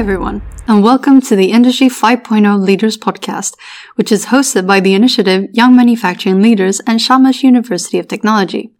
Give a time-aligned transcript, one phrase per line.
[0.00, 3.54] everyone, and welcome to the Industry 5.0 Leaders Podcast,
[3.96, 8.72] which is hosted by the initiative Young Manufacturing Leaders and Chalmers University of Technology.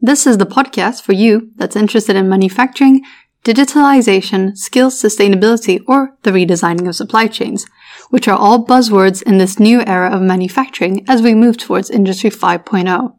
[0.00, 3.02] This is the podcast for you that's interested in manufacturing,
[3.44, 7.66] digitalization, skills sustainability, or the redesigning of supply chains,
[8.08, 12.30] which are all buzzwords in this new era of manufacturing as we move towards Industry
[12.30, 13.14] 5.0.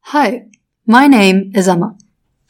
[0.00, 0.46] Hi,
[0.86, 1.94] my name is Emma.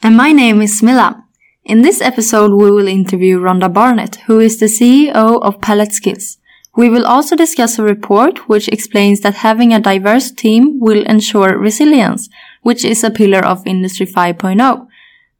[0.01, 1.26] And my name is Smilla.
[1.67, 6.37] In this episode, we will interview Rhonda Barnet, who is the CEO of Palette Skills.
[6.77, 11.57] We will also discuss a report which explains that having a diverse team will ensure
[11.57, 12.29] resilience,
[12.61, 14.87] which is a pillar of Industry 5.0.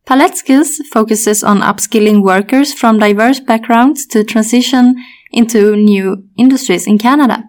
[0.05, 4.95] Palette Skills focuses on upskilling workers from diverse backgrounds to transition
[5.31, 7.45] into new industries in Canada.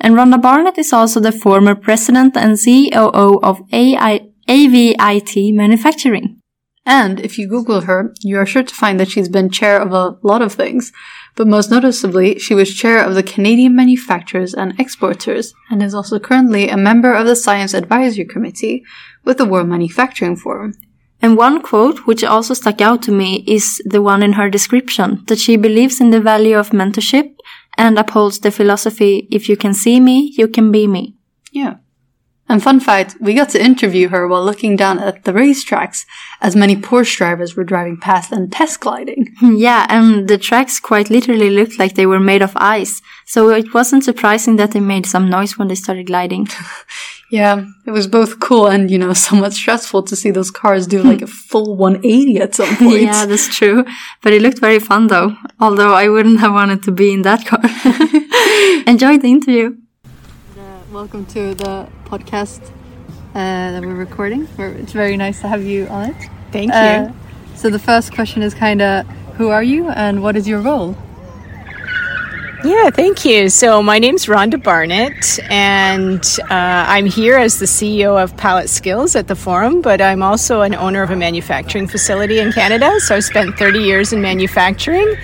[0.00, 6.37] And Rhonda Barnet is also the former president and COO of AI, AVIT Manufacturing.
[6.88, 9.92] And if you Google her, you are sure to find that she's been chair of
[9.92, 10.90] a lot of things.
[11.36, 16.18] But most noticeably, she was chair of the Canadian Manufacturers and Exporters and is also
[16.18, 18.84] currently a member of the Science Advisory Committee
[19.22, 20.72] with the World Manufacturing Forum.
[21.20, 25.24] And one quote which also stuck out to me is the one in her description
[25.26, 27.34] that she believes in the value of mentorship
[27.76, 31.16] and upholds the philosophy if you can see me, you can be me.
[31.52, 31.74] Yeah.
[32.48, 36.06] And fun fact, we got to interview her while looking down at the racetracks,
[36.40, 39.34] as many Porsche drivers were driving past and test gliding.
[39.58, 43.74] Yeah, and the tracks quite literally looked like they were made of ice, so it
[43.74, 46.46] wasn't surprising that they made some noise when they started gliding.
[47.30, 51.02] yeah, it was both cool and, you know, somewhat stressful to see those cars do
[51.02, 53.02] like a full 180 at some point.
[53.02, 53.84] yeah, that's true.
[54.22, 57.46] But it looked very fun though, although I wouldn't have wanted to be in that
[57.46, 57.60] car.
[58.86, 59.76] Enjoy the interview.
[60.92, 62.72] Welcome to the podcast uh,
[63.34, 64.48] that we're recording.
[64.56, 66.30] It's very nice to have you on it.
[66.50, 66.78] Thank you.
[66.78, 67.12] Uh,
[67.56, 69.06] so the first question is kind of,
[69.36, 70.96] who are you and what is your role?
[72.64, 73.50] Yeah, thank you.
[73.50, 76.46] So my name's Rhonda Barnet, and uh,
[76.88, 80.74] I'm here as the CEO of Palette Skills at the Forum, but I'm also an
[80.74, 82.98] owner of a manufacturing facility in Canada.
[83.00, 85.18] So I've spent 30 years in manufacturing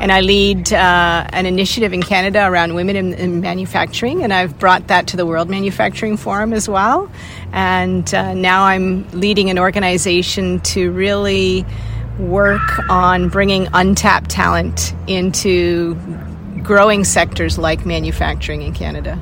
[0.00, 4.58] and I lead uh, an initiative in Canada around women in, in, manufacturing, and I've
[4.58, 7.10] brought that to the World Manufacturing Forum as well.
[7.52, 11.66] And uh, now I'm leading an organization to really
[12.18, 15.94] work on bringing untapped talent into
[16.62, 19.20] growing sectors like manufacturing in Canada.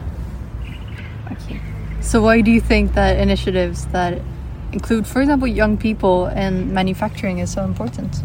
[1.32, 1.60] Okay.
[2.00, 4.20] So, why do you think that initiatives that
[4.72, 8.22] include, for example, young people in manufacturing is so important?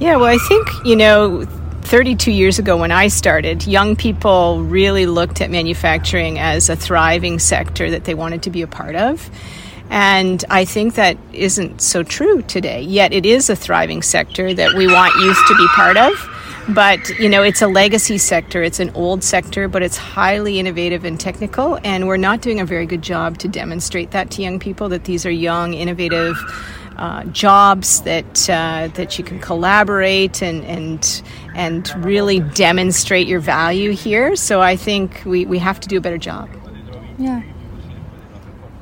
[0.00, 1.46] Yeah, well, I think, you know,
[1.84, 7.38] 32 years ago when I started, young people really looked at manufacturing as a thriving
[7.38, 9.30] sector that they wanted to be a part of.
[9.90, 12.80] And I think that isn't so true today.
[12.80, 16.12] Yet it is a thriving sector that we want youth to be part of.
[16.70, 18.62] But, you know, it's a legacy sector.
[18.62, 21.78] It's an old sector, but it's highly innovative and technical.
[21.84, 25.04] And we're not doing a very good job to demonstrate that to young people that
[25.04, 26.38] these are young, innovative,
[26.96, 31.22] uh, jobs that uh, that you can collaborate and and
[31.54, 34.36] and really demonstrate your value here.
[34.36, 36.48] So I think we, we have to do a better job.
[37.18, 37.42] Yeah.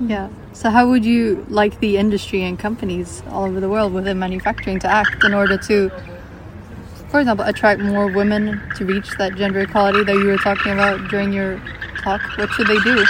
[0.00, 0.28] Yeah.
[0.52, 4.78] So how would you like the industry and companies all over the world within manufacturing
[4.80, 5.90] to act in order to,
[7.08, 11.08] for example, attract more women to reach that gender equality that you were talking about
[11.08, 11.60] during your
[12.02, 12.20] talk?
[12.36, 13.04] What should they do?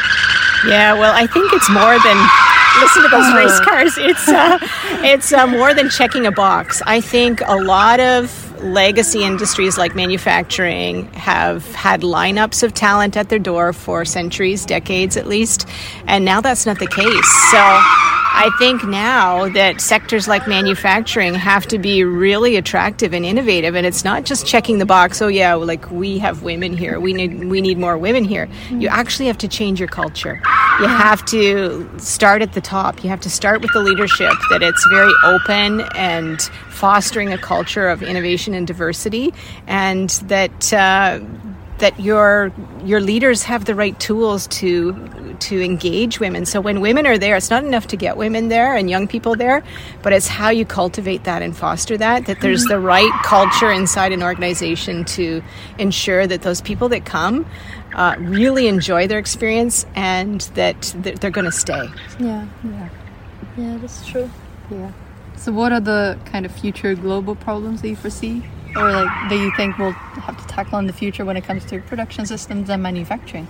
[0.66, 3.98] Yeah, well, I think it's more than listen to those race cars.
[3.98, 4.58] It's uh,
[5.02, 6.82] it's uh, more than checking a box.
[6.86, 13.28] I think a lot of legacy industries like manufacturing have had lineups of talent at
[13.28, 15.66] their door for centuries, decades at least,
[16.06, 17.50] and now that's not the case.
[17.50, 18.01] So
[18.34, 23.86] I think now that sectors like manufacturing have to be really attractive and innovative, and
[23.86, 25.20] it's not just checking the box.
[25.20, 26.98] Oh yeah, like we have women here.
[26.98, 28.48] We need we need more women here.
[28.70, 30.40] You actually have to change your culture.
[30.80, 33.04] You have to start at the top.
[33.04, 36.40] You have to start with the leadership that it's very open and
[36.70, 39.34] fostering a culture of innovation and diversity,
[39.66, 40.72] and that.
[40.72, 41.20] Uh,
[41.82, 42.52] that your
[42.84, 44.94] your leaders have the right tools to
[45.40, 46.46] to engage women.
[46.46, 49.34] So when women are there, it's not enough to get women there and young people
[49.34, 49.64] there,
[50.00, 54.12] but it's how you cultivate that and foster that that there's the right culture inside
[54.12, 55.42] an organization to
[55.78, 57.44] ensure that those people that come
[57.94, 61.88] uh, really enjoy their experience and that they're going to stay.
[62.20, 62.88] Yeah, yeah,
[63.56, 63.76] yeah.
[63.78, 64.30] That's true.
[64.70, 64.92] Yeah.
[65.36, 68.44] So, what are the kind of future global problems that you foresee?
[68.76, 71.64] Or like that you think we'll have to tackle in the future when it comes
[71.66, 73.48] to production systems and manufacturing?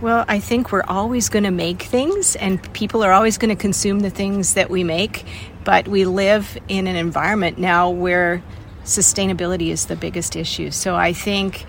[0.00, 3.60] Well, I think we're always going to make things, and people are always going to
[3.60, 5.24] consume the things that we make.
[5.64, 8.42] But we live in an environment now where
[8.84, 10.72] sustainability is the biggest issue.
[10.72, 11.66] So I think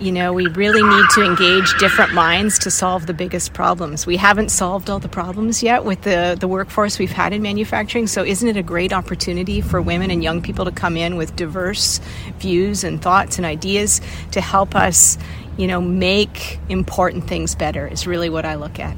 [0.00, 4.06] you know, we really need to engage different minds to solve the biggest problems.
[4.06, 8.06] We haven't solved all the problems yet with the, the workforce we've had in manufacturing,
[8.06, 11.34] so isn't it a great opportunity for women and young people to come in with
[11.36, 12.00] diverse
[12.38, 14.00] views and thoughts and ideas
[14.32, 15.18] to help us,
[15.56, 18.96] you know, make important things better, is really what I look at.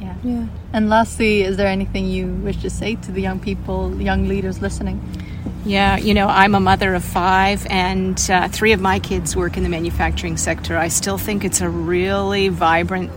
[0.00, 0.16] Yeah.
[0.24, 0.46] Yeah.
[0.72, 4.60] And lastly, is there anything you wish to say to the young people, young leaders
[4.60, 5.00] listening?
[5.64, 9.58] Yeah, you know, I'm a mother of five, and uh, three of my kids work
[9.58, 10.78] in the manufacturing sector.
[10.78, 13.10] I still think it's a really vibrant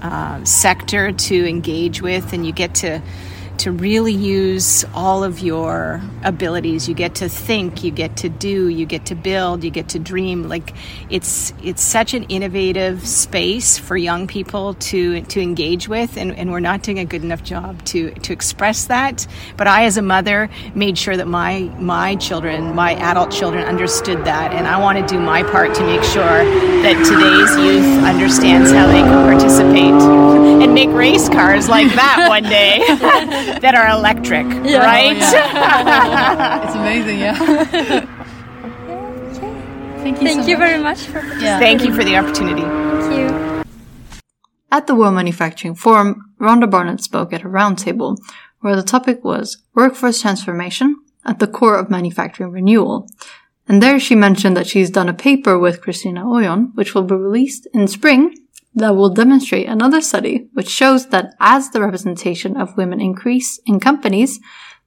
[0.00, 3.02] uh, sector to engage with, and you get to
[3.60, 6.88] to really use all of your abilities.
[6.88, 9.98] You get to think, you get to do, you get to build, you get to
[9.98, 10.48] dream.
[10.48, 10.72] Like
[11.10, 16.50] it's it's such an innovative space for young people to to engage with, and, and
[16.50, 19.26] we're not doing a good enough job to to express that.
[19.58, 24.24] But I, as a mother, made sure that my my children, my adult children, understood
[24.24, 26.44] that, and I want to do my part to make sure
[26.82, 29.92] that today's youth understands how they can participate
[30.62, 33.48] and make race cars like that one day.
[33.60, 34.76] that are electric, yeah.
[34.76, 35.16] Oh, right?
[35.16, 36.64] Oh, yeah.
[36.66, 37.36] it's amazing, yeah.
[40.00, 40.26] Thank you.
[40.26, 40.68] Thank so you much.
[40.68, 41.58] very much for yeah.
[41.58, 42.62] Thank you for the opportunity.
[42.62, 43.64] Thank you.
[44.72, 48.16] At the World Manufacturing Forum, Rhonda Barnet spoke at a roundtable
[48.60, 53.08] where the topic was workforce transformation at the core of manufacturing renewal.
[53.68, 57.14] And there she mentioned that she's done a paper with Christina Oyon, which will be
[57.14, 58.34] released in spring
[58.74, 63.80] that will demonstrate another study which shows that as the representation of women increase in
[63.80, 64.40] companies,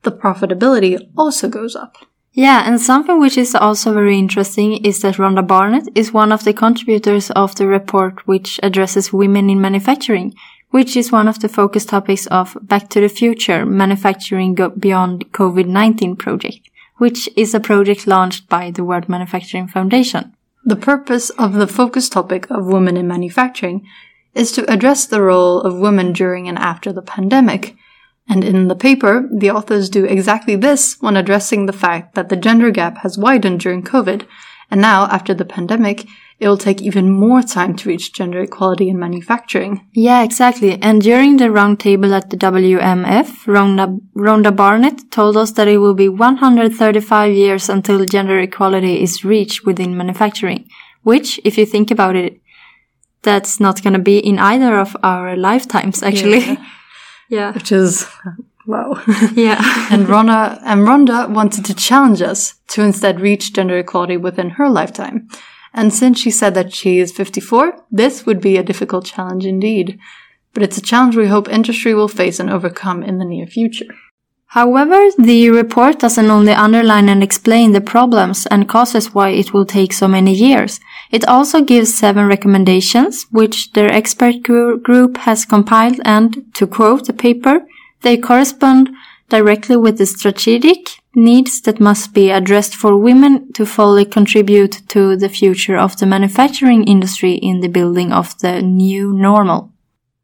[0.04, 1.98] the profitability also goes up.
[2.36, 6.44] Yeah, and something which is also very interesting is that Rhonda Barnet is one of
[6.44, 10.34] the contributors of the report which addresses women in manufacturing,
[10.72, 16.18] which is one of the focus topics of Back to the Future Manufacturing Beyond COVID-19
[16.18, 20.36] project, which is a project launched by the World Manufacturing Foundation.
[20.66, 23.86] The purpose of the focus topic of women in manufacturing
[24.34, 27.76] is to address the role of women during and after the pandemic.
[28.30, 32.38] And in the paper, the authors do exactly this when addressing the fact that the
[32.38, 34.26] gender gap has widened during COVID.
[34.72, 36.06] And now, after the pandemic,
[36.40, 39.88] it will take even more time to reach gender equality in manufacturing.
[39.94, 40.82] Yeah, exactly.
[40.82, 45.94] And during the roundtable at the WMF, Rhonda, Rhonda Barnet told us that it will
[45.94, 50.68] be 135 years until gender equality is reached within manufacturing,
[51.04, 52.42] which, if you think about it,
[53.22, 56.40] that's not going to be in either of our lifetimes, actually.
[56.40, 56.66] Yeah.
[57.30, 57.52] yeah.
[57.54, 58.06] Which is,
[58.66, 59.02] wow.
[59.34, 59.88] yeah.
[59.92, 64.70] and Rhonda, and Rhonda wanted to challenge us to instead reach gender equality within her
[64.70, 65.28] lifetime.
[65.74, 70.00] And since she said that she is 54, this would be a difficult challenge indeed.
[70.54, 73.88] But it's a challenge we hope industry will face and overcome in the near future.
[74.54, 79.66] However, the report doesn't only underline and explain the problems and causes why it will
[79.66, 80.80] take so many years.
[81.10, 87.14] It also gives seven recommendations, which their expert group has compiled and, to quote the
[87.14, 87.66] paper,
[88.04, 88.90] they correspond
[89.30, 95.16] directly with the strategic needs that must be addressed for women to fully contribute to
[95.16, 99.72] the future of the manufacturing industry in the building of the new normal.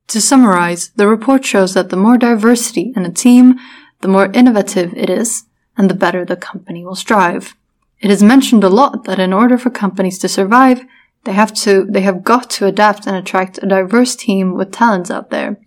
[0.09, 3.59] To summarize, the report shows that the more diversity in a team,
[4.01, 5.43] the more innovative it is,
[5.77, 7.55] and the better the company will strive.
[8.01, 10.81] It is mentioned a lot that in order for companies to survive,
[11.25, 15.12] they have to, they have got to adapt and attract a diverse team with talents
[15.12, 15.59] out there.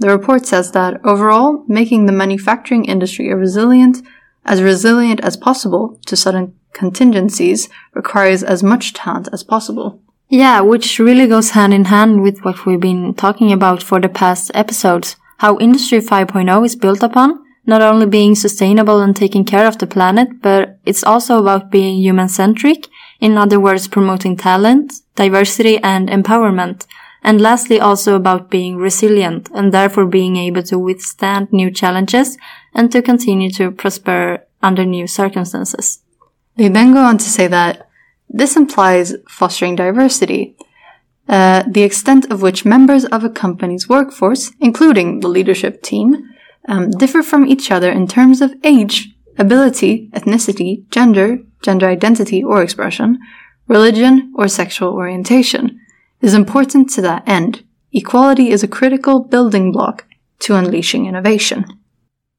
[0.00, 3.98] The report says that overall, making the manufacturing industry a resilient,
[4.46, 10.00] as resilient as possible to sudden contingencies requires as much talent as possible.
[10.30, 14.08] Yeah, which really goes hand in hand with what we've been talking about for the
[14.08, 15.16] past episodes.
[15.38, 19.86] How Industry 5.0 is built upon, not only being sustainable and taking care of the
[19.86, 22.86] planet, but it's also about being human centric.
[23.20, 26.86] In other words, promoting talent, diversity and empowerment.
[27.22, 32.38] And lastly, also about being resilient and therefore being able to withstand new challenges
[32.74, 36.00] and to continue to prosper under new circumstances.
[36.56, 37.88] They then go on to say that
[38.28, 40.56] this implies fostering diversity,
[41.28, 46.28] uh, the extent of which members of a company's workforce, including the leadership team,
[46.68, 49.08] um, differ from each other in terms of age,
[49.38, 53.18] ability, ethnicity, gender, gender identity or expression,
[53.68, 55.80] religion, or sexual orientation,
[56.20, 57.64] is important to that end.
[57.92, 60.06] Equality is a critical building block
[60.40, 61.64] to unleashing innovation.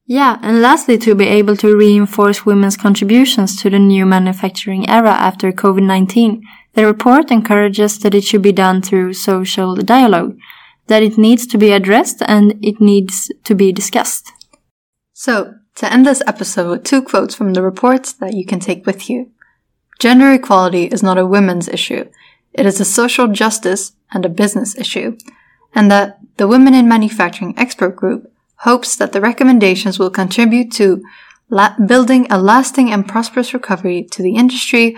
[0.06, 5.10] Yeah, and lastly, to be able to reinforce women's contributions to the new manufacturing era
[5.10, 6.42] after COVID-19,
[6.74, 10.36] the report encourages that it should be done through social dialogue,
[10.88, 14.32] that it needs to be addressed and it needs to be discussed.
[15.12, 18.84] So, to end this episode with two quotes from the reports that you can take
[18.84, 19.30] with you.
[19.98, 22.04] Gender equality is not a women's issue.
[22.54, 25.16] It is a social justice and a business issue.
[25.74, 31.02] And that the Women in Manufacturing Expert Group hopes that the recommendations will contribute to
[31.48, 34.96] la- building a lasting and prosperous recovery to the industry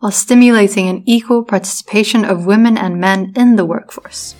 [0.00, 4.34] while stimulating an equal participation of women and men in the workforce.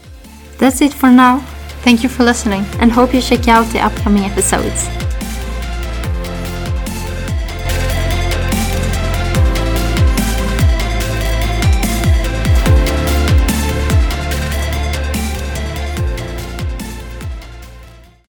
[0.58, 1.44] That's it for now,
[1.86, 2.64] Thank you for listening.
[2.80, 5.05] and hope you check out the upcoming episodes.